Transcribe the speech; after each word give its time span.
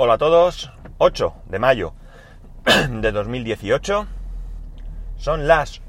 Hola 0.00 0.14
a 0.14 0.18
todos, 0.18 0.70
8 0.98 1.34
de 1.46 1.58
mayo 1.58 1.92
de 2.88 3.10
2018. 3.10 4.06
Son 5.16 5.48
las 5.48 5.82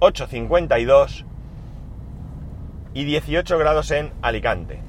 8.52 0.00 1.24
y 2.92 3.04
18 3.04 3.56
grados 3.56 3.90
en 3.92 4.12
Alicante. 4.20 4.82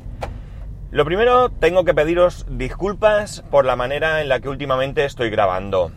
Lo 0.92 1.06
primero, 1.06 1.48
tengo 1.48 1.86
que 1.86 1.94
pediros 1.94 2.46
disculpas 2.50 3.42
por 3.50 3.64
la 3.64 3.78
manera 3.78 4.20
en 4.20 4.28
la 4.28 4.42
que 4.42 4.50
últimamente 4.50 5.06
estoy 5.06 5.30
grabando. 5.30 5.94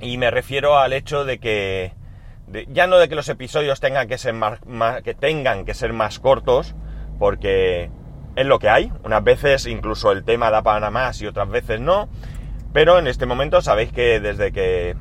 Y 0.00 0.16
me 0.16 0.30
refiero 0.30 0.78
al 0.78 0.94
hecho 0.94 1.26
de 1.26 1.38
que, 1.38 1.92
ya 2.68 2.86
no 2.86 2.96
de 2.96 3.10
que 3.10 3.16
los 3.16 3.28
episodios 3.28 3.80
tengan 3.80 4.08
que 4.08 4.16
ser 4.16 4.32
más, 4.32 4.60
que 5.02 5.12
tengan 5.12 5.66
que 5.66 5.74
ser 5.74 5.92
más 5.92 6.18
cortos, 6.18 6.74
porque 7.18 7.90
es 8.36 8.46
lo 8.46 8.58
que 8.58 8.68
hay. 8.68 8.92
Unas 9.04 9.22
veces 9.24 9.66
incluso 9.66 10.12
el 10.12 10.24
tema 10.24 10.50
da 10.50 10.62
para 10.62 10.90
más 10.90 11.20
y 11.20 11.26
otras 11.26 11.48
veces 11.48 11.80
no. 11.80 12.08
Pero 12.72 12.98
en 12.98 13.06
este 13.06 13.26
momento 13.26 13.60
sabéis 13.60 13.92
que 13.92 14.20
desde 14.20 14.52
que, 14.52 14.96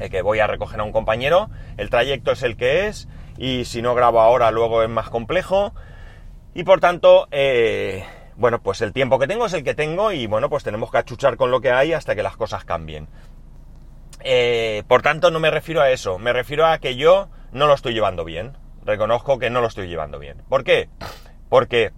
eh, 0.00 0.10
que 0.10 0.22
voy 0.22 0.40
a 0.40 0.46
recoger 0.46 0.80
a 0.80 0.84
un 0.84 0.92
compañero, 0.92 1.48
el 1.76 1.90
trayecto 1.90 2.32
es 2.32 2.42
el 2.42 2.56
que 2.56 2.88
es. 2.88 3.08
Y 3.38 3.64
si 3.66 3.82
no 3.82 3.94
grabo 3.94 4.20
ahora, 4.20 4.50
luego 4.50 4.82
es 4.82 4.88
más 4.88 5.08
complejo. 5.08 5.74
Y 6.54 6.64
por 6.64 6.80
tanto, 6.80 7.28
eh, 7.30 8.04
bueno, 8.36 8.60
pues 8.62 8.80
el 8.80 8.92
tiempo 8.92 9.18
que 9.18 9.28
tengo 9.28 9.46
es 9.46 9.52
el 9.52 9.62
que 9.62 9.74
tengo. 9.74 10.10
Y 10.10 10.26
bueno, 10.26 10.48
pues 10.50 10.64
tenemos 10.64 10.90
que 10.90 10.98
achuchar 10.98 11.36
con 11.36 11.50
lo 11.50 11.60
que 11.60 11.70
hay 11.70 11.92
hasta 11.92 12.14
que 12.16 12.22
las 12.22 12.36
cosas 12.36 12.64
cambien. 12.64 13.08
Eh, 14.20 14.82
por 14.88 15.02
tanto, 15.02 15.30
no 15.30 15.38
me 15.38 15.50
refiero 15.50 15.82
a 15.82 15.90
eso. 15.90 16.18
Me 16.18 16.32
refiero 16.32 16.66
a 16.66 16.78
que 16.78 16.96
yo 16.96 17.28
no 17.52 17.66
lo 17.68 17.74
estoy 17.74 17.94
llevando 17.94 18.24
bien. 18.24 18.56
Reconozco 18.84 19.38
que 19.38 19.50
no 19.50 19.60
lo 19.60 19.68
estoy 19.68 19.86
llevando 19.88 20.18
bien. 20.18 20.42
¿Por 20.48 20.64
qué? 20.64 20.88
Porque 21.48 21.92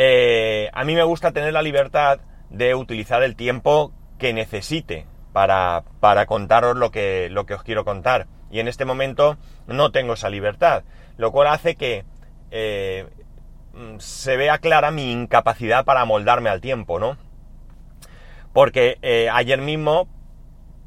eh, 0.00 0.70
a 0.74 0.84
mí 0.84 0.94
me 0.94 1.02
gusta 1.02 1.32
tener 1.32 1.52
la 1.52 1.60
libertad 1.60 2.20
de 2.50 2.76
utilizar 2.76 3.24
el 3.24 3.34
tiempo 3.34 3.92
que 4.16 4.32
necesite 4.32 5.06
para, 5.32 5.82
contaros 6.28 6.76
lo 6.76 6.92
que, 6.92 7.28
lo 7.32 7.46
que 7.46 7.54
os 7.54 7.64
quiero 7.64 7.84
contar. 7.84 8.28
Y 8.48 8.60
en 8.60 8.68
este 8.68 8.84
momento 8.84 9.38
no 9.66 9.90
tengo 9.90 10.12
esa 10.12 10.30
libertad, 10.30 10.84
lo 11.16 11.32
cual 11.32 11.48
hace 11.48 11.74
que 11.74 12.04
eh, 12.52 13.08
se 13.98 14.36
vea 14.36 14.58
clara 14.58 14.92
mi 14.92 15.10
incapacidad 15.10 15.84
para 15.84 16.04
moldarme 16.04 16.48
al 16.48 16.60
tiempo, 16.60 17.00
¿no? 17.00 17.16
Porque 18.52 18.98
eh, 19.02 19.28
ayer 19.32 19.60
mismo, 19.60 20.06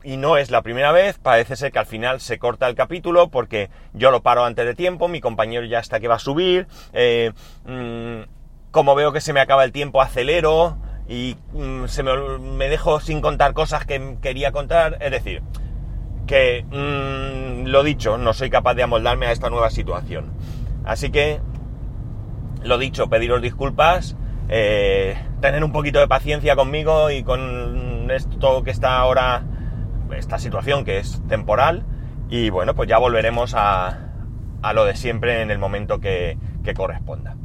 y 0.04 0.16
no 0.16 0.38
es 0.38 0.52
la 0.52 0.62
primera 0.62 0.94
vez, 0.94 1.18
parece 1.18 1.58
ser 1.58 1.74
que 1.74 1.80
al 1.80 1.86
final 1.86 2.22
se 2.22 2.40
corta 2.40 2.70
el 2.70 2.76
capítulo 2.76 3.28
porque 3.28 3.70
yo 3.92 4.10
lo 4.10 4.24
paro 4.24 4.46
antes 4.46 4.66
de 4.66 4.74
tiempo, 4.74 5.10
mi 5.10 5.20
compañero 5.20 5.66
ya 5.66 5.80
está 5.80 6.00
que 6.00 6.08
va 6.08 6.16
a 6.16 6.20
subir, 6.20 6.66
mm, 7.66 8.41
como 8.72 8.96
veo 8.96 9.12
que 9.12 9.22
se 9.22 9.34
me 9.34 9.42
acaba 9.42 9.64
el 9.64 9.72
tiempo, 9.72 10.02
acelero 10.02 10.78
y 11.08 11.36
mm, 11.54 11.86
se 11.88 12.04
me, 12.04 12.70
dejo 12.70 13.02
sin 13.02 13.22
contar 13.22 13.54
cosas 13.54 13.86
que 13.86 14.18
quería 14.22 14.52
contar. 14.52 14.98
Es 15.02 15.12
decir, 15.12 15.44
que 16.26 16.66
mm, 16.70 17.68
lo 17.68 17.84
dicho, 17.84 18.18
no 18.18 18.34
soy 18.34 18.50
capaz 18.50 18.76
de 18.76 18.84
amoldarme 18.84 19.28
a 19.28 19.32
esta 19.32 19.50
nueva 19.50 19.70
situación. 19.70 20.32
Así 20.86 21.12
que, 21.12 21.42
lo 22.64 22.78
dicho, 22.78 23.10
pediros 23.10 23.42
disculpas, 23.42 24.16
eh, 24.48 25.18
tener 25.42 25.64
un 25.64 25.74
poquito 25.74 26.00
de 26.00 26.08
paciencia 26.08 26.56
conmigo 26.56 27.12
y 27.12 27.24
con 27.24 28.10
esto 28.10 28.64
que 28.64 28.72
está 28.72 28.98
ahora, 28.98 29.44
esta 30.16 30.40
situación 30.40 30.86
que 30.86 31.00
es 31.00 31.22
temporal. 31.28 31.86
Y 32.30 32.50
bueno, 32.50 32.74
pues 32.74 32.88
ya 32.88 32.98
volveremos 32.98 33.54
a, 33.54 34.14
a 34.62 34.74
lo 34.74 34.86
de 34.86 34.96
siempre 34.96 35.42
en 35.42 35.52
el 35.52 35.60
momento 35.60 36.00
que 36.00 36.38
corresponda. 36.74 37.36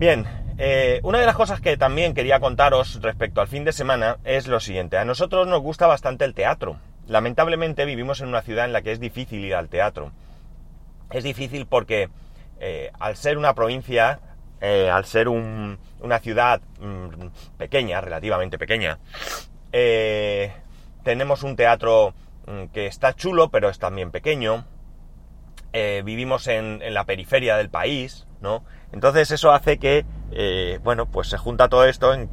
Bien, 0.00 0.24
eh, 0.56 0.98
una 1.02 1.20
de 1.20 1.26
las 1.26 1.36
cosas 1.36 1.60
que 1.60 1.76
también 1.76 2.14
quería 2.14 2.40
contaros 2.40 3.02
respecto 3.02 3.42
al 3.42 3.48
fin 3.48 3.64
de 3.64 3.72
semana 3.74 4.16
es 4.24 4.46
lo 4.46 4.58
siguiente. 4.58 4.96
A 4.96 5.04
nosotros 5.04 5.46
nos 5.46 5.60
gusta 5.60 5.86
bastante 5.86 6.24
el 6.24 6.32
teatro. 6.32 6.78
Lamentablemente 7.06 7.84
vivimos 7.84 8.22
en 8.22 8.28
una 8.28 8.40
ciudad 8.40 8.64
en 8.64 8.72
la 8.72 8.80
que 8.80 8.92
es 8.92 8.98
difícil 8.98 9.44
ir 9.44 9.54
al 9.54 9.68
teatro. 9.68 10.10
Es 11.10 11.22
difícil 11.22 11.66
porque 11.66 12.08
eh, 12.60 12.90
al 12.98 13.14
ser 13.14 13.36
una 13.36 13.52
provincia, 13.52 14.20
eh, 14.62 14.88
al 14.88 15.04
ser 15.04 15.28
una 15.28 16.18
ciudad 16.22 16.62
mm, 16.80 17.58
pequeña, 17.58 18.00
relativamente 18.00 18.56
pequeña, 18.56 18.98
tenemos 21.04 21.42
un 21.42 21.56
teatro 21.56 22.14
mm, 22.46 22.72
que 22.72 22.86
está 22.86 23.12
chulo, 23.12 23.50
pero 23.50 23.68
es 23.68 23.78
también 23.78 24.10
pequeño. 24.10 24.64
Vivimos 25.72 26.46
en, 26.46 26.80
la 26.92 27.04
periferia 27.04 27.56
del 27.56 27.70
país, 27.70 28.26
¿no? 28.40 28.64
Entonces 28.92 29.30
eso 29.30 29.52
hace 29.52 29.78
que, 29.78 30.04
eh, 30.32 30.78
bueno, 30.82 31.06
pues 31.06 31.28
se 31.28 31.38
junta 31.38 31.68
todo 31.68 31.84
esto 31.84 32.12
en, 32.14 32.30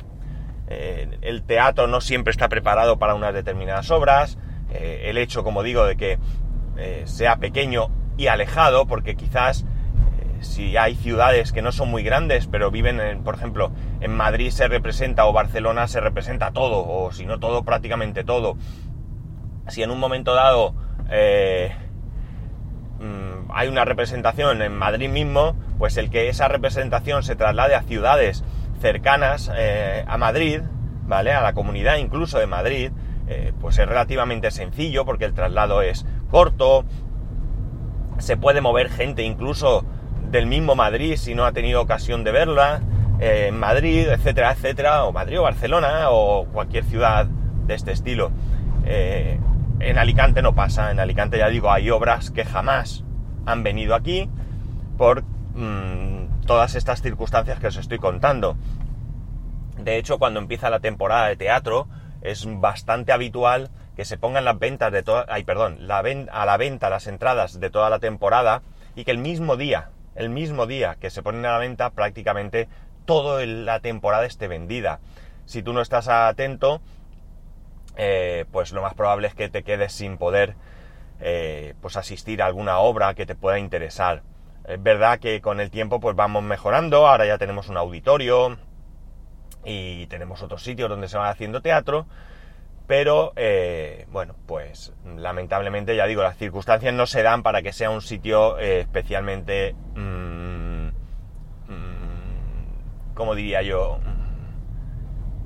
el 0.70 1.44
teatro 1.44 1.88
no 1.88 2.02
siempre 2.02 2.32
está 2.32 2.50
preparado 2.50 3.00
para 3.00 3.16
unas 3.16 3.34
determinadas 3.34 3.90
obras, 3.90 4.38
eh, 4.74 5.04
el 5.06 5.18
hecho, 5.18 5.42
como 5.44 5.64
digo, 5.64 5.86
de 5.86 5.96
que 5.96 6.20
eh, 6.76 7.04
sea 7.06 7.38
pequeño 7.38 7.90
y 8.18 8.28
alejado, 8.28 8.86
porque 8.86 9.16
quizás 9.16 9.66
si 10.42 10.78
hay 10.78 10.96
ciudades 10.96 11.52
que 11.52 11.62
no 11.62 11.72
son 11.72 11.90
muy 11.90 12.04
grandes, 12.04 12.48
pero 12.48 12.70
viven, 12.70 13.00
en, 13.00 13.24
por 13.24 13.36
ejemplo, 13.36 13.72
en 14.02 14.16
Madrid 14.16 14.52
se 14.52 14.68
representa 14.68 15.26
o 15.26 15.34
Barcelona 15.34 15.88
se 15.88 16.02
representa 16.02 16.52
todo, 16.52 16.86
o 16.86 17.12
si 17.12 17.26
no 17.26 17.40
todo, 17.40 17.64
prácticamente 17.64 18.24
todo. 18.24 18.58
Si 19.70 19.84
en 19.84 19.90
un 19.90 20.00
momento 20.00 20.36
dado 20.36 20.76
hay 23.58 23.70
una 23.70 23.86
representación 23.86 24.62
en 24.62 24.76
Madrid 24.76 25.10
mismo, 25.10 25.56
pues 25.80 25.98
el 25.98 26.12
que 26.12 26.30
esa 26.30 26.48
representación 26.48 27.24
se 27.24 27.36
traslade 27.36 27.74
a 27.74 27.82
ciudades 27.82 28.44
cercanas 28.82 29.52
eh, 29.58 30.06
a 30.08 30.16
Madrid, 30.20 30.62
¿vale? 31.08 31.34
A 31.34 31.42
la 31.42 31.54
comunidad 31.54 31.98
incluso 31.98 32.38
de 32.38 32.46
Madrid, 32.46 32.92
eh, 33.28 33.54
pues 33.60 33.80
es 33.80 33.88
relativamente 33.88 34.52
sencillo 34.52 35.06
porque 35.06 35.26
el 35.26 35.34
traslado 35.34 35.82
es 35.82 36.06
corto, 36.30 36.86
se 38.20 38.38
puede 38.38 38.62
mover 38.62 38.92
gente 38.92 39.24
incluso 39.24 39.84
del 40.30 40.46
mismo 40.46 40.76
Madrid 40.76 41.16
si 41.16 41.34
no 41.34 41.44
ha 41.44 41.52
tenido 41.52 41.82
ocasión 41.82 42.24
de 42.24 42.34
verla, 42.34 42.82
eh, 43.20 43.48
en 43.48 43.58
Madrid, 43.58 44.08
etcétera, 44.08 44.52
etcétera, 44.52 45.06
o 45.06 45.12
Madrid 45.12 45.40
o 45.40 45.44
Barcelona 45.44 46.12
o 46.12 46.46
cualquier 46.46 46.84
ciudad 46.84 47.26
de 47.26 47.74
este 47.74 47.92
estilo. 47.92 48.32
en 48.86 49.98
Alicante 49.98 50.44
no 50.44 50.54
pasa, 50.54 50.92
en 50.92 51.00
Alicante 51.00 51.40
ya 51.40 51.50
digo, 51.50 51.72
hay 51.72 51.90
obras 51.90 52.30
que 52.30 52.46
jamás 52.46 53.04
han 53.48 53.64
venido 53.64 53.96
aquí 53.96 54.30
por 55.00 55.24
Mm, 55.58 56.46
todas 56.46 56.76
estas 56.76 57.02
circunstancias 57.02 57.60
que 57.60 57.66
os 57.66 57.78
estoy 57.78 57.98
contando. 57.98 58.56
De 59.80 59.98
hecho, 59.98 60.20
cuando 60.20 60.40
empieza 60.40 60.70
la 60.70 60.80
temporada 60.80 61.28
de 61.28 61.36
teatro, 61.36 61.88
es 62.22 62.46
bastante 62.60 63.12
habitual 63.12 63.72
que 63.96 64.06
se 64.06 64.20
pongan 64.20 64.46
las 64.46 64.60
ventas 64.60 64.92
de 64.92 65.02
toda, 65.02 65.26
ay, 65.30 65.44
perdón, 65.46 65.88
la 65.88 65.98
a 65.98 66.46
la 66.46 66.58
venta 66.58 66.92
las 66.92 67.08
entradas 67.08 67.60
de 67.60 67.72
toda 67.72 67.90
la 67.90 67.98
temporada 67.98 68.62
y 68.96 69.04
que 69.04 69.10
el 69.10 69.18
mismo 69.18 69.58
día, 69.58 69.90
el 70.14 70.30
mismo 70.30 70.68
día 70.68 70.96
que 71.00 71.10
se 71.10 71.24
ponen 71.24 71.44
a 71.48 71.54
la 71.54 71.58
venta, 71.58 71.90
prácticamente 71.90 72.68
toda 73.06 73.44
la 73.44 73.80
temporada 73.80 74.28
esté 74.28 74.48
vendida. 74.48 75.00
Si 75.46 75.64
tú 75.64 75.74
no 75.74 75.82
estás 75.82 76.08
atento, 76.08 76.82
eh, 77.96 78.46
pues 78.52 78.74
lo 78.74 78.84
más 78.84 78.94
probable 78.94 79.28
es 79.28 79.34
que 79.34 79.50
te 79.50 79.64
quedes 79.64 79.92
sin 79.92 80.20
poder 80.20 80.54
eh, 81.20 81.74
pues 81.82 81.98
asistir 81.98 82.42
a 82.42 82.46
alguna 82.46 82.80
obra 82.80 83.14
que 83.14 83.26
te 83.26 83.36
pueda 83.36 83.60
interesar. 83.60 84.24
Es 84.68 84.82
verdad 84.82 85.20
que 85.20 85.42
con 85.42 85.60
el 85.60 85.72
tiempo 85.72 86.00
pues 86.00 86.16
vamos 86.16 86.44
mejorando, 86.44 87.08
ahora 87.08 87.26
ya 87.26 87.38
tenemos 87.38 87.70
un 87.70 87.78
auditorio 87.78 88.58
y 89.64 90.08
tenemos 90.08 90.42
otros 90.42 90.64
sitios 90.64 90.90
donde 90.90 91.08
se 91.08 91.18
va 91.18 91.30
haciendo 91.30 91.62
teatro, 91.62 92.06
pero 92.88 93.34
eh, 93.36 94.08
bueno, 94.12 94.36
pues 94.46 94.94
lamentablemente 95.18 95.96
ya 95.96 96.08
digo, 96.08 96.24
las 96.24 96.38
circunstancias 96.38 96.94
no 96.94 97.06
se 97.06 97.22
dan 97.22 97.44
para 97.44 97.62
que 97.62 97.74
sea 97.74 97.90
un 97.90 98.02
sitio 98.02 98.58
eh, 98.60 98.80
especialmente, 98.80 99.76
mm, 99.96 100.88
mm, 101.68 103.14
como 103.14 103.36
diría 103.36 103.62
yo? 103.62 104.00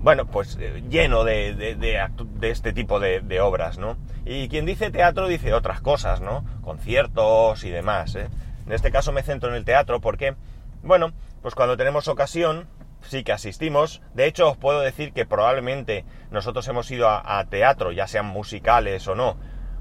Bueno, 0.01 0.25
pues 0.25 0.57
lleno 0.89 1.23
de, 1.23 1.53
de, 1.53 2.49
este 2.49 2.73
tipo 2.73 2.99
de, 2.99 3.39
obras, 3.39 3.77
¿no? 3.77 3.97
Y 4.25 4.49
quien 4.49 4.65
dice 4.65 4.91
teatro 4.91 5.27
dice 5.27 5.53
otras 5.53 5.81
cosas, 5.81 6.21
¿no? 6.21 6.45
Conciertos 6.61 7.63
y 7.63 7.69
demás, 7.69 8.15
¿eh? 8.15 8.29
En 8.65 8.73
este 8.73 8.91
caso 8.91 9.11
me 9.11 9.23
centro 9.23 9.49
en 9.49 9.55
el 9.55 9.65
teatro 9.65 9.99
porque, 9.99 10.35
bueno, 10.83 11.11
pues 11.41 11.55
cuando 11.55 11.77
tenemos 11.77 12.07
ocasión, 12.07 12.67
sí 13.01 13.23
que 13.23 13.31
asistimos. 13.31 14.01
De 14.13 14.25
hecho, 14.25 14.51
os 14.51 14.57
puedo 14.57 14.81
decir 14.81 15.13
que 15.13 15.25
probablemente 15.25 16.05
nosotros 16.29 16.67
hemos 16.67 16.89
ido 16.91 17.09
a, 17.09 17.43
teatro, 17.49 17.91
ya 17.91 18.07
sean 18.07 18.27
musicales 18.27 19.07
o 19.07 19.15
no, 19.15 19.37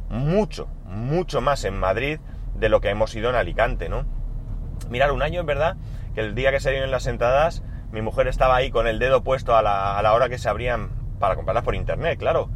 mucho, 0.09 0.67
mucho 0.85 1.41
más 1.41 1.65
en 1.65 1.79
Madrid 1.79 2.19
de 2.55 2.69
lo 2.69 2.81
que 2.81 2.91
hemos 2.91 3.15
ido 3.15 3.31
en 3.31 3.37
Alicante, 3.37 3.89
¿no? 3.89 4.07
Mirar, 4.89 5.13
un 5.13 5.23
año 5.23 5.41
en 5.41 5.47
verdad, 5.47 5.77
que 6.15 6.21
el 6.21 6.35
día 6.35 6.51
que 6.51 6.61
salieron 6.61 6.91
las 6.91 7.07
entradas, 7.07 7.63
mi 7.93 8.01
mujer 8.01 8.27
estaba 8.27 8.57
ahí 8.57 8.71
con 8.71 8.87
el 8.87 8.99
dedo 8.99 9.23
puesto 9.23 9.55
a 9.55 9.63
la, 9.63 9.99
a 9.99 10.03
la 10.03 10.15
hora 10.15 10.29
que 10.29 10.39
se 10.39 10.49
abrían 10.49 10.91
para 11.19 11.37
comprarlas 11.37 11.65
por 11.65 11.75
internet, 11.75 12.19
claro. 12.19 12.51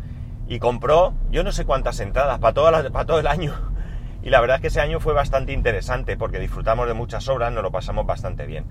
Y 0.46 0.58
compró, 0.58 1.14
yo 1.30 1.42
no 1.42 1.52
sé 1.52 1.64
cuántas 1.64 2.00
entradas, 2.00 2.38
para, 2.38 2.54
toda 2.54 2.90
para 2.90 3.06
todo 3.06 3.18
el 3.18 3.26
año. 3.26 3.54
Y 4.22 4.30
la 4.30 4.40
verdad 4.40 4.56
es 4.56 4.60
que 4.62 4.68
ese 4.68 4.80
año 4.80 5.00
fue 5.00 5.12
bastante 5.12 5.52
interesante 5.52 6.16
porque 6.16 6.38
disfrutamos 6.38 6.86
de 6.86 6.94
muchas 6.94 7.28
obras, 7.28 7.52
nos 7.52 7.62
lo 7.62 7.70
pasamos 7.70 8.06
bastante 8.06 8.46
bien. 8.46 8.64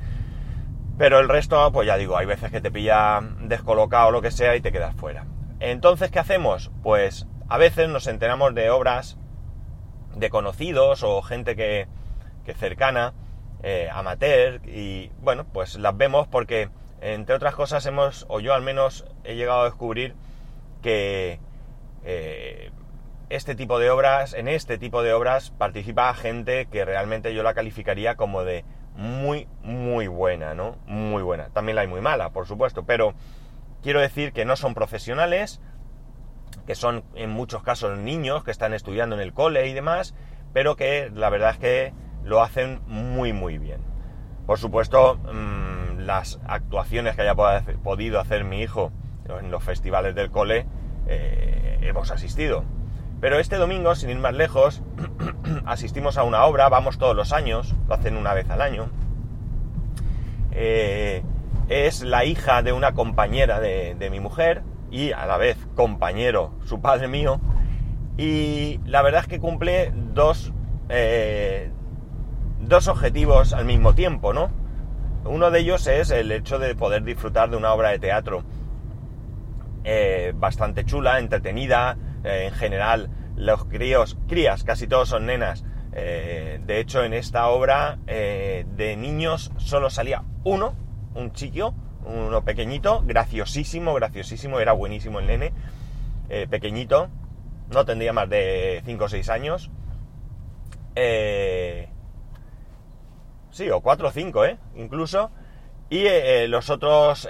Pero 0.98 1.20
el 1.20 1.30
resto, 1.30 1.72
pues 1.72 1.88
ya 1.88 1.98
digo, 1.98 2.18
hay 2.18 2.26
veces 2.26 2.52
que 2.52 2.62
te 2.62 2.72
pilla 2.72 3.20
descolocado 3.42 4.08
o 4.08 4.12
lo 4.12 4.22
que 4.22 4.32
sea 4.32 4.56
y 4.56 4.62
te 4.62 4.72
quedas 4.72 4.96
fuera. 4.96 5.26
Entonces, 5.60 6.12
¿qué 6.12 6.20
hacemos? 6.20 6.72
Pues 6.84 7.28
a 7.50 7.58
veces 7.58 7.90
nos 7.90 8.08
enteramos 8.08 8.54
de 8.56 8.70
obras 8.70 9.18
de 10.16 10.30
conocidos 10.30 11.04
o 11.04 11.22
gente 11.22 11.56
que, 11.56 11.88
que 12.46 12.54
cercana, 12.54 13.14
eh, 13.64 13.90
amateur, 13.92 14.62
y 14.68 15.12
bueno, 15.22 15.46
pues 15.52 15.76
las 15.76 15.96
vemos 15.96 16.28
porque, 16.28 16.70
entre 17.02 17.36
otras 17.36 17.56
cosas, 17.56 17.86
hemos, 17.86 18.26
o 18.30 18.40
yo 18.40 18.54
al 18.54 18.62
menos 18.62 19.06
he 19.24 19.36
llegado 19.36 19.62
a 19.62 19.66
descubrir 19.66 20.16
que 20.82 21.40
eh, 22.04 22.72
este 23.30 23.56
tipo 23.56 23.80
de 23.80 23.90
obras, 23.90 24.34
en 24.34 24.48
este 24.48 24.78
tipo 24.78 25.02
de 25.02 25.14
obras 25.14 25.52
participa 25.52 26.14
gente 26.14 26.68
que 26.68 26.86
realmente 26.86 27.34
yo 27.34 27.44
la 27.44 27.54
calificaría 27.54 28.16
como 28.16 28.44
de 28.44 28.64
muy, 28.96 29.48
muy 29.64 30.08
buena, 30.08 30.54
¿no? 30.54 30.78
Muy 30.86 31.24
buena. 31.24 31.50
También 31.50 31.76
la 31.76 31.82
hay 31.82 31.88
muy 31.88 32.02
mala, 32.02 32.30
por 32.30 32.46
supuesto, 32.46 32.84
pero 32.86 33.14
quiero 33.82 34.00
decir 34.00 34.34
que 34.34 34.46
no 34.46 34.56
son 34.56 34.74
profesionales, 34.74 35.62
que 36.68 36.76
son 36.76 37.04
en 37.16 37.30
muchos 37.32 37.64
casos 37.64 37.98
niños 37.98 38.44
que 38.44 38.52
están 38.52 38.74
estudiando 38.74 39.16
en 39.16 39.22
el 39.22 39.34
cole 39.34 39.68
y 39.68 39.74
demás, 39.74 40.14
pero 40.54 40.76
que 40.76 41.10
la 41.14 41.30
verdad 41.30 41.52
es 41.52 41.58
que 41.58 41.94
lo 42.24 42.42
hacen 42.42 42.82
muy, 42.86 43.34
muy 43.34 43.58
bien. 43.58 43.82
Por 44.46 44.60
supuesto, 44.60 45.16
mmm, 45.16 46.00
las 46.00 46.40
actuaciones 46.46 47.16
que 47.16 47.24
haya 47.24 47.36
podido 47.36 48.20
hacer 48.20 48.44
mi 48.44 48.62
hijo 48.62 48.92
en 49.28 49.52
los 49.52 49.64
festivales 49.64 50.16
del 50.16 50.32
cole, 50.32 50.66
eh, 51.08 51.73
hemos 51.88 52.12
asistido. 52.12 52.64
Pero 53.22 53.40
este 53.40 53.56
domingo, 53.56 53.96
sin 53.96 54.10
ir 54.10 54.20
más 54.20 54.34
lejos, 54.34 54.82
asistimos 55.66 56.18
a 56.18 56.24
una 56.24 56.44
obra, 56.44 56.68
vamos 56.70 56.98
todos 56.98 57.16
los 57.16 57.32
años, 57.32 57.74
lo 57.88 57.96
hacen 57.96 58.18
una 58.18 58.34
vez 58.34 58.50
al 58.50 58.62
año. 58.62 58.90
Eh, 60.52 61.24
es 61.70 62.02
la 62.02 62.26
hija 62.26 62.62
de 62.62 62.74
una 62.74 62.94
compañera 62.94 63.60
de, 63.60 64.10
mi 64.12 64.20
mujer 64.20 64.64
y 64.92 65.14
a 65.14 65.26
la 65.26 65.38
vez 65.38 65.58
compañero, 65.76 66.52
su 66.66 66.82
padre 66.82 67.08
mío. 67.08 67.40
Y 68.18 68.80
la 68.86 69.02
verdad 69.02 69.22
es 69.22 69.28
que 69.28 69.40
cumple 69.40 69.94
dos, 69.96 70.52
eh, 70.90 71.72
dos 72.60 72.88
objetivos 72.90 73.54
al 73.54 73.66
mismo 73.66 73.96
tiempo, 73.96 74.34
¿no? 74.34 74.52
Uno 75.26 75.50
de 75.50 75.60
ellos 75.60 75.88
es 75.88 76.12
el 76.12 76.30
hecho 76.32 76.60
de 76.60 76.76
poder 76.76 77.04
disfrutar 77.04 77.50
de 77.50 77.56
una 77.56 77.74
obra 77.74 77.90
de 77.90 78.00
teatro 78.00 78.44
eh, 79.84 80.34
bastante 80.36 80.86
chula, 80.86 81.20
entretenida, 81.20 81.98
eh, 82.24 82.46
en 82.48 82.54
general 82.54 83.10
los 83.36 83.66
críos, 83.66 84.18
crías, 84.28 84.64
casi 84.64 84.88
todos 84.88 85.10
son 85.10 85.26
nenas. 85.26 85.64
Eh, 85.94 86.60
de 86.66 86.80
hecho, 86.80 87.04
en 87.04 87.14
esta 87.14 87.48
obra 87.50 88.00
eh, 88.08 88.66
de 88.76 88.96
niños 88.96 89.52
solo 89.58 89.90
salía 89.90 90.24
uno, 90.44 90.76
un 91.14 91.34
chiquio, 91.34 91.74
uno 92.06 92.44
pequeñito, 92.44 93.04
graciosísimo, 93.06 93.94
graciosísimo, 93.94 94.60
era 94.60 94.74
buenísimo 94.74 95.20
el 95.20 95.28
nene, 95.28 95.54
eh, 96.30 96.48
pequeñito, 96.50 97.10
no 97.72 97.86
tendría 97.86 98.12
más 98.12 98.30
de 98.30 98.82
5 98.86 99.04
o 99.04 99.10
6 99.10 99.30
años. 99.30 99.70
sí, 103.52 103.70
o 103.70 103.82
4 103.82 104.08
o 104.08 104.12
5, 104.12 104.46
¿eh? 104.46 104.58
Incluso. 104.76 105.32
Y 105.90 106.06
los 106.48 106.70
otros 106.72 107.28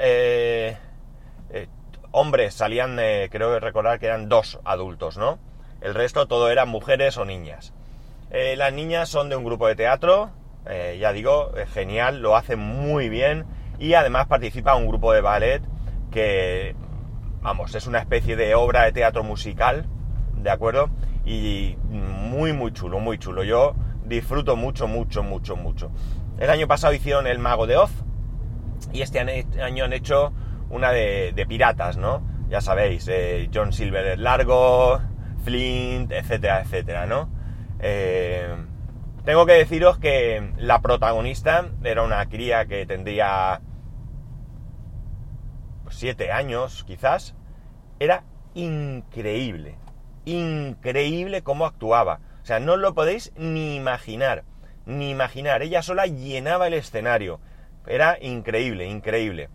hombres 2.13 2.53
salían, 2.53 2.95
creo 3.29 3.59
recordar 3.59 3.99
que 3.99 4.05
eran 4.05 4.29
dos 4.29 4.59
adultos, 4.63 5.17
¿no? 5.17 5.39
El 5.81 5.93
resto 5.93 6.27
todo 6.27 6.49
eran 6.49 6.69
mujeres 6.69 7.17
o 7.17 7.25
niñas. 7.25 7.73
Eh, 8.31 8.55
las 8.55 8.71
niñas 8.71 9.09
son 9.09 9.27
de 9.27 9.35
un 9.35 9.43
grupo 9.43 9.67
de 9.67 9.75
teatro, 9.75 10.31
eh, 10.65 10.97
ya 10.99 11.11
digo, 11.11 11.51
genial, 11.73 12.21
lo 12.21 12.37
hacen 12.37 12.57
muy 12.57 13.09
bien 13.09 13.45
y 13.79 13.95
además 13.95 14.27
participa 14.27 14.75
un 14.75 14.87
grupo 14.87 15.11
de 15.11 15.21
ballet 15.21 15.61
que, 16.09 16.75
vamos, 17.41 17.75
es 17.75 17.85
una 17.85 17.99
especie 17.99 18.35
de 18.35 18.55
obra 18.55 18.83
de 18.85 18.93
teatro 18.93 19.23
musical, 19.23 19.87
¿de 20.37 20.49
acuerdo? 20.49 20.89
Y 21.25 21.75
muy, 21.89 22.53
muy 22.53 22.71
chulo, 22.71 22.99
muy 22.99 23.17
chulo. 23.17 23.43
Yo 23.43 23.75
disfruto 24.05 24.55
mucho, 24.55 24.87
mucho, 24.87 25.21
mucho, 25.21 25.55
mucho. 25.55 25.91
El 26.39 26.49
año 26.49 26.67
pasado 26.67 26.93
hicieron 26.93 27.27
El 27.27 27.39
Mago 27.39 27.67
de 27.67 27.77
Oz 27.77 27.91
y 28.91 29.01
este 29.01 29.19
año 29.19 29.85
han 29.85 29.93
hecho 29.93 30.33
una 30.69 30.91
de, 30.91 31.31
de 31.33 31.45
piratas, 31.45 31.97
¿no? 31.97 32.23
Ya 32.49 32.61
sabéis, 32.61 33.07
eh, 33.07 33.49
John 33.53 33.73
Silver 33.73 34.05
es 34.05 34.19
largo, 34.19 35.01
Flint, 35.43 36.11
etcétera, 36.11 36.61
etcétera, 36.61 37.05
¿no? 37.05 37.29
Eh, 37.79 38.47
tengo 39.25 39.45
que 39.45 39.53
deciros 39.53 39.97
que 39.97 40.53
la 40.57 40.81
protagonista 40.81 41.69
era 41.83 42.03
una 42.03 42.27
cría 42.29 42.65
que 42.65 42.85
tendría 42.85 43.61
siete 45.89 46.31
años, 46.31 46.83
quizás. 46.83 47.35
Era 47.99 48.23
increíble, 48.53 49.77
increíble 50.25 51.41
cómo 51.41 51.65
actuaba. 51.65 52.19
O 52.41 52.45
sea, 52.45 52.59
no 52.59 52.75
lo 52.75 52.93
podéis 52.93 53.31
ni 53.37 53.75
imaginar, 53.75 54.43
ni 54.85 55.09
imaginar. 55.09 55.61
Ella 55.61 55.81
sola 55.81 56.05
llenaba 56.05 56.67
el 56.67 56.73
escenario. 56.73 57.39
Era 57.87 58.17
increíble, 58.21 58.87
increíble. 58.87 59.49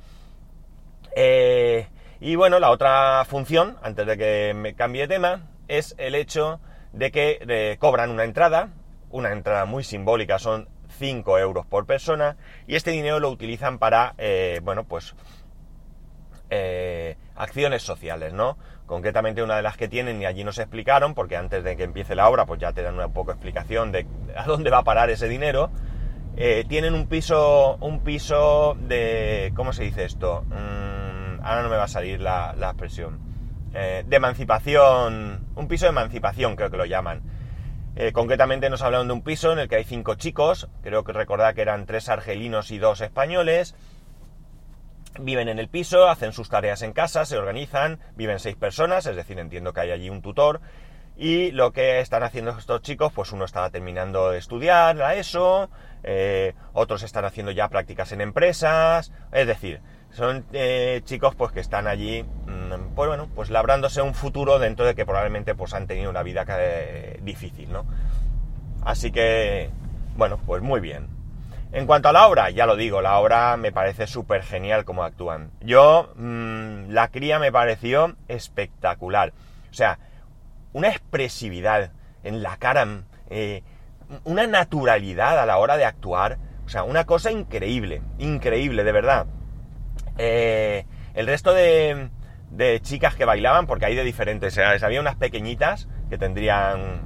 Eh, 1.14 1.88
y 2.20 2.36
bueno, 2.36 2.58
la 2.58 2.70
otra 2.70 3.24
función, 3.24 3.76
antes 3.82 4.06
de 4.06 4.16
que 4.16 4.54
me 4.54 4.74
cambie 4.74 5.02
de 5.02 5.14
tema, 5.14 5.48
es 5.68 5.94
el 5.98 6.14
hecho 6.14 6.60
de 6.92 7.10
que 7.10 7.38
eh, 7.48 7.76
cobran 7.78 8.10
una 8.10 8.24
entrada, 8.24 8.70
una 9.10 9.32
entrada 9.32 9.64
muy 9.64 9.84
simbólica, 9.84 10.38
son 10.38 10.68
5 10.98 11.38
euros 11.38 11.66
por 11.66 11.86
persona, 11.86 12.36
y 12.66 12.74
este 12.74 12.90
dinero 12.90 13.20
lo 13.20 13.30
utilizan 13.30 13.78
para, 13.78 14.14
eh, 14.18 14.60
bueno, 14.62 14.84
pues, 14.84 15.14
acciones 17.36 17.82
sociales, 17.82 18.32
¿no? 18.32 18.56
Concretamente 18.86 19.42
una 19.42 19.56
de 19.56 19.62
las 19.62 19.76
que 19.76 19.86
tienen, 19.86 20.22
y 20.22 20.24
allí 20.24 20.44
nos 20.44 20.58
explicaron, 20.58 21.14
porque 21.14 21.36
antes 21.36 21.62
de 21.62 21.76
que 21.76 21.84
empiece 21.84 22.14
la 22.14 22.28
obra, 22.28 22.46
pues 22.46 22.58
ya 22.58 22.72
te 22.72 22.82
dan 22.82 22.94
una 22.94 23.08
poco 23.08 23.32
explicación 23.32 23.92
de 23.92 24.06
a 24.34 24.44
dónde 24.44 24.70
va 24.70 24.78
a 24.78 24.82
parar 24.82 25.10
ese 25.10 25.28
dinero, 25.28 25.70
eh, 26.36 26.64
tienen 26.68 26.94
un 26.94 27.06
piso, 27.06 27.76
un 27.80 28.00
piso 28.00 28.76
de, 28.80 29.52
¿cómo 29.56 29.72
se 29.72 29.84
dice 29.84 30.04
esto? 30.04 30.44
Mm, 30.46 31.40
ahora 31.42 31.62
no 31.62 31.68
me 31.68 31.76
va 31.76 31.84
a 31.84 31.88
salir 31.88 32.20
la, 32.20 32.54
la 32.56 32.68
expresión 32.70 33.18
eh, 33.74 34.04
de 34.06 34.16
emancipación, 34.16 35.46
un 35.54 35.68
piso 35.68 35.86
de 35.86 35.90
emancipación 35.90 36.56
creo 36.56 36.70
que 36.70 36.76
lo 36.76 36.86
llaman. 36.86 37.22
Eh, 37.96 38.12
concretamente 38.12 38.70
nos 38.70 38.82
hablaron 38.82 39.08
de 39.08 39.14
un 39.14 39.22
piso 39.22 39.52
en 39.52 39.58
el 39.58 39.68
que 39.68 39.76
hay 39.76 39.84
cinco 39.84 40.14
chicos, 40.14 40.68
creo 40.82 41.04
que 41.04 41.12
recordad 41.12 41.54
que 41.54 41.62
eran 41.62 41.84
tres 41.84 42.08
argelinos 42.08 42.70
y 42.70 42.78
dos 42.78 43.00
españoles, 43.00 43.74
viven 45.20 45.48
en 45.48 45.58
el 45.58 45.68
piso, 45.68 46.08
hacen 46.08 46.32
sus 46.32 46.48
tareas 46.48 46.82
en 46.82 46.92
casa, 46.92 47.24
se 47.24 47.36
organizan, 47.36 47.98
viven 48.14 48.38
seis 48.38 48.56
personas, 48.56 49.06
es 49.06 49.16
decir, 49.16 49.38
entiendo 49.38 49.72
que 49.72 49.80
hay 49.80 49.90
allí 49.90 50.10
un 50.10 50.22
tutor, 50.22 50.60
y 51.18 51.50
lo 51.50 51.72
que 51.72 51.98
están 51.98 52.22
haciendo 52.22 52.52
estos 52.52 52.80
chicos, 52.80 53.12
pues 53.12 53.32
uno 53.32 53.44
está 53.44 53.68
terminando 53.70 54.30
de 54.30 54.38
estudiar 54.38 54.94
la 54.94 55.16
ESO, 55.16 55.68
eh, 56.04 56.54
otros 56.72 57.02
están 57.02 57.24
haciendo 57.24 57.50
ya 57.50 57.68
prácticas 57.68 58.12
en 58.12 58.20
empresas, 58.20 59.10
es 59.32 59.46
decir, 59.48 59.80
son 60.10 60.44
eh, 60.52 61.02
chicos 61.04 61.34
pues 61.34 61.50
que 61.50 61.58
están 61.58 61.88
allí, 61.88 62.22
mm, 62.22 62.94
pues 62.94 63.08
bueno, 63.08 63.28
pues 63.34 63.50
labrándose 63.50 64.00
un 64.00 64.14
futuro 64.14 64.60
dentro 64.60 64.86
de 64.86 64.94
que 64.94 65.04
probablemente 65.04 65.56
pues 65.56 65.74
han 65.74 65.88
tenido 65.88 66.08
una 66.08 66.22
vida 66.22 66.46
eh, 66.48 67.18
difícil, 67.20 67.72
¿no? 67.72 67.84
Así 68.84 69.10
que, 69.10 69.70
bueno, 70.16 70.38
pues 70.46 70.62
muy 70.62 70.78
bien. 70.80 71.08
En 71.72 71.86
cuanto 71.86 72.08
a 72.08 72.12
la 72.12 72.28
obra, 72.28 72.48
ya 72.50 72.64
lo 72.64 72.76
digo, 72.76 73.02
la 73.02 73.18
obra 73.18 73.56
me 73.56 73.72
parece 73.72 74.06
súper 74.06 74.42
genial 74.44 74.84
como 74.84 75.02
actúan. 75.02 75.50
Yo, 75.60 76.12
mmm, 76.14 76.90
la 76.90 77.08
cría 77.08 77.40
me 77.40 77.50
pareció 77.50 78.16
espectacular. 78.28 79.32
O 79.70 79.74
sea, 79.74 79.98
una 80.72 80.88
expresividad 80.88 81.92
en 82.22 82.42
la 82.42 82.56
cara, 82.56 82.86
eh, 83.30 83.62
una 84.24 84.46
naturalidad 84.46 85.38
a 85.38 85.46
la 85.46 85.58
hora 85.58 85.76
de 85.76 85.84
actuar. 85.84 86.38
O 86.64 86.68
sea, 86.68 86.82
una 86.82 87.04
cosa 87.04 87.30
increíble, 87.30 88.02
increíble, 88.18 88.84
de 88.84 88.92
verdad. 88.92 89.26
Eh, 90.18 90.84
el 91.14 91.26
resto 91.26 91.52
de, 91.54 92.10
de, 92.50 92.80
chicas 92.80 93.14
que 93.14 93.24
bailaban, 93.24 93.66
porque 93.66 93.86
hay 93.86 93.94
de 93.94 94.04
diferentes 94.04 94.56
edades, 94.56 94.82
había 94.82 95.00
unas 95.00 95.16
pequeñitas 95.16 95.88
que 96.10 96.18
tendrían 96.18 97.02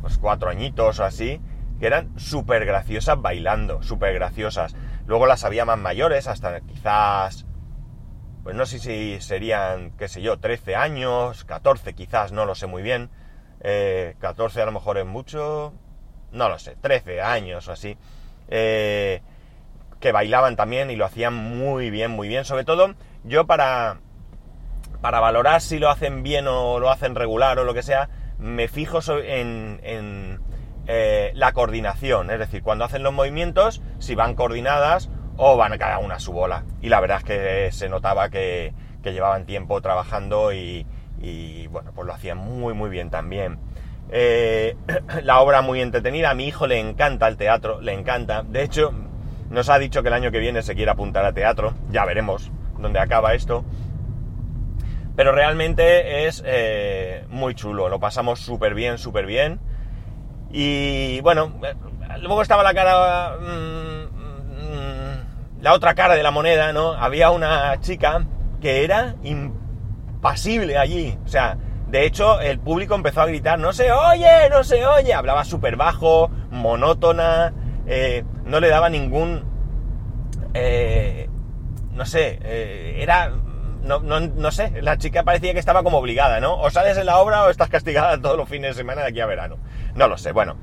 pues 0.00 0.18
cuatro 0.18 0.50
añitos 0.50 0.98
o 0.98 1.04
así, 1.04 1.40
que 1.78 1.86
eran 1.86 2.18
súper 2.18 2.64
graciosas 2.64 3.20
bailando, 3.20 3.82
súper 3.82 4.14
graciosas. 4.14 4.74
Luego 5.06 5.26
las 5.26 5.44
había 5.44 5.64
más 5.64 5.78
mayores, 5.78 6.26
hasta 6.26 6.60
quizás, 6.60 7.46
pues 8.46 8.54
no 8.54 8.64
sé 8.64 8.78
si 8.78 9.20
serían, 9.20 9.90
qué 9.98 10.06
sé 10.06 10.22
yo, 10.22 10.38
13 10.38 10.76
años, 10.76 11.42
14 11.46 11.94
quizás, 11.94 12.30
no 12.30 12.46
lo 12.46 12.54
sé 12.54 12.68
muy 12.68 12.80
bien. 12.80 13.10
Eh, 13.58 14.14
14 14.20 14.62
a 14.62 14.66
lo 14.66 14.70
mejor 14.70 14.98
es 14.98 15.04
mucho, 15.04 15.72
no 16.30 16.48
lo 16.48 16.56
sé, 16.60 16.76
13 16.80 17.20
años 17.22 17.66
o 17.66 17.72
así. 17.72 17.98
Eh, 18.46 19.20
que 19.98 20.12
bailaban 20.12 20.54
también 20.54 20.92
y 20.92 20.94
lo 20.94 21.06
hacían 21.06 21.34
muy 21.34 21.90
bien, 21.90 22.12
muy 22.12 22.28
bien. 22.28 22.44
Sobre 22.44 22.62
todo, 22.62 22.94
yo 23.24 23.48
para, 23.48 23.98
para 25.00 25.18
valorar 25.18 25.60
si 25.60 25.80
lo 25.80 25.90
hacen 25.90 26.22
bien 26.22 26.46
o 26.46 26.78
lo 26.78 26.92
hacen 26.92 27.16
regular 27.16 27.58
o 27.58 27.64
lo 27.64 27.74
que 27.74 27.82
sea, 27.82 28.10
me 28.38 28.68
fijo 28.68 29.00
en, 29.24 29.80
en 29.82 30.38
eh, 30.86 31.32
la 31.34 31.50
coordinación. 31.50 32.30
Es 32.30 32.38
decir, 32.38 32.62
cuando 32.62 32.84
hacen 32.84 33.02
los 33.02 33.12
movimientos, 33.12 33.82
si 33.98 34.14
van 34.14 34.36
coordinadas 34.36 35.10
o 35.36 35.56
van 35.56 35.76
cada 35.78 35.98
una 35.98 36.16
a 36.16 36.20
su 36.20 36.32
bola. 36.32 36.64
Y 36.80 36.88
la 36.88 37.00
verdad 37.00 37.18
es 37.18 37.24
que 37.24 37.72
se 37.72 37.88
notaba 37.88 38.28
que, 38.28 38.72
que 39.02 39.12
llevaban 39.12 39.46
tiempo 39.46 39.80
trabajando 39.80 40.52
y, 40.52 40.86
y, 41.20 41.66
bueno, 41.68 41.92
pues 41.94 42.06
lo 42.06 42.12
hacían 42.12 42.38
muy 42.38 42.74
muy 42.74 42.90
bien 42.90 43.10
también. 43.10 43.58
Eh, 44.10 44.76
la 45.22 45.40
obra 45.40 45.62
muy 45.62 45.80
entretenida, 45.80 46.30
a 46.30 46.34
mi 46.34 46.46
hijo 46.46 46.66
le 46.66 46.78
encanta 46.78 47.28
el 47.28 47.36
teatro, 47.36 47.80
le 47.80 47.92
encanta. 47.92 48.42
De 48.42 48.62
hecho, 48.62 48.92
nos 49.50 49.68
ha 49.68 49.78
dicho 49.78 50.02
que 50.02 50.08
el 50.08 50.14
año 50.14 50.30
que 50.30 50.38
viene 50.38 50.62
se 50.62 50.74
quiere 50.74 50.90
apuntar 50.90 51.24
a 51.24 51.32
teatro, 51.32 51.74
ya 51.90 52.04
veremos 52.04 52.50
dónde 52.78 52.98
acaba 52.98 53.34
esto. 53.34 53.64
Pero 55.16 55.32
realmente 55.32 56.26
es 56.26 56.42
eh, 56.44 57.24
muy 57.30 57.54
chulo, 57.54 57.88
lo 57.88 57.98
pasamos 57.98 58.40
súper 58.40 58.74
bien, 58.74 58.98
súper 58.98 59.24
bien. 59.24 59.60
Y 60.50 61.20
bueno, 61.22 61.58
eh, 61.62 61.74
luego 62.20 62.42
estaba 62.42 62.62
la 62.62 62.74
cara... 62.74 63.36
Mm, 63.40 64.15
la 65.60 65.72
otra 65.72 65.94
cara 65.94 66.14
de 66.14 66.22
la 66.22 66.30
moneda, 66.30 66.72
¿no? 66.72 66.92
Había 66.92 67.30
una 67.30 67.80
chica 67.80 68.26
que 68.60 68.84
era 68.84 69.16
impasible 69.22 70.78
allí. 70.78 71.18
O 71.24 71.28
sea, 71.28 71.56
de 71.88 72.04
hecho, 72.04 72.40
el 72.40 72.58
público 72.58 72.94
empezó 72.94 73.22
a 73.22 73.26
gritar, 73.26 73.58
no 73.58 73.72
se 73.72 73.92
oye, 73.92 74.50
no 74.50 74.64
se 74.64 74.84
oye. 74.86 75.14
Hablaba 75.14 75.44
súper 75.44 75.76
bajo, 75.76 76.30
monótona, 76.50 77.52
eh, 77.86 78.24
no 78.44 78.60
le 78.60 78.68
daba 78.68 78.88
ningún... 78.88 79.44
Eh, 80.54 81.28
no 81.92 82.04
sé, 82.04 82.38
eh, 82.42 82.96
era... 82.98 83.30
No, 83.82 84.00
no, 84.00 84.18
no, 84.18 84.50
sé, 84.50 84.82
la 84.82 84.98
chica 84.98 85.22
parecía 85.22 85.52
que 85.52 85.60
estaba 85.60 85.84
como 85.84 85.98
obligada, 85.98 86.40
¿no? 86.40 86.58
O 86.58 86.70
sales 86.70 86.98
en 86.98 87.06
la 87.06 87.18
obra 87.18 87.44
o 87.44 87.50
estás 87.50 87.68
castigada 87.68 88.20
todos 88.20 88.36
los 88.36 88.48
fines 88.48 88.70
de 88.70 88.80
semana 88.80 89.02
de 89.02 89.08
aquí 89.08 89.20
a 89.20 89.26
verano. 89.26 89.58
No 89.94 90.08
lo 90.08 90.18
sé, 90.18 90.32
bueno. 90.32 90.56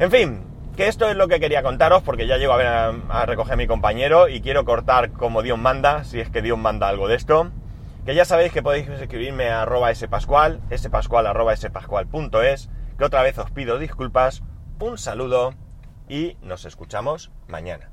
En 0.00 0.10
fin, 0.10 0.42
que 0.78 0.86
esto 0.86 1.10
es 1.10 1.16
lo 1.16 1.26
que 1.26 1.40
quería 1.40 1.64
contaros 1.64 2.04
porque 2.04 2.28
ya 2.28 2.36
llego 2.36 2.52
a, 2.52 3.26
recoger 3.26 3.54
a 3.54 3.56
mi 3.56 3.66
compañero 3.66 4.28
y 4.28 4.40
quiero 4.40 4.64
cortar 4.64 5.10
como 5.10 5.42
Dios 5.42 5.58
manda, 5.58 6.04
si 6.04 6.20
es 6.20 6.30
que 6.30 6.40
Dios 6.40 6.56
manda 6.56 6.88
algo 6.88 7.08
de 7.08 7.16
esto. 7.16 7.50
Que 8.06 8.14
ya 8.14 8.24
sabéis 8.24 8.52
que 8.52 8.62
podéis 8.62 8.88
escribirme 8.88 9.48
a 9.48 9.62
arroba 9.62 9.92
spascual, 9.92 10.60
spascual 10.72 11.26
arroba 11.26 11.56
spascual.es, 11.56 12.70
que 12.96 13.04
otra 13.04 13.24
vez 13.24 13.36
os 13.38 13.50
pido 13.50 13.80
disculpas, 13.80 14.44
un 14.78 14.98
saludo 14.98 15.52
y 16.08 16.36
nos 16.42 16.64
escuchamos 16.64 17.32
mañana. 17.48 17.90